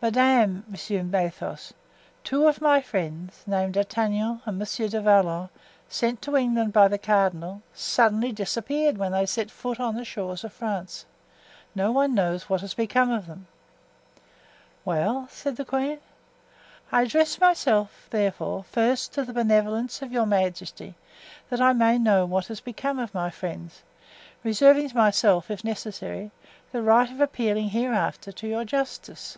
[0.00, 1.72] "Madame," resumed Athos,
[2.22, 5.48] "two of my friends, named D'Artagnan and Monsieur du Vallon,
[5.88, 10.44] sent to England by the cardinal, suddenly disappeared when they set foot on the shores
[10.44, 11.04] of France;
[11.74, 13.48] no one knows what has become of them."
[14.84, 15.98] "Well?" said the queen.
[16.92, 20.94] "I address myself, therefore, first to the benevolence of your majesty,
[21.50, 23.82] that I may know what has become of my friends,
[24.44, 26.30] reserving to myself, if necessary,
[26.70, 29.36] the right of appealing hereafter to your justice."